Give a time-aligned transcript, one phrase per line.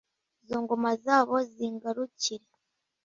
[0.41, 2.47] izo ngoma zabo zingarukire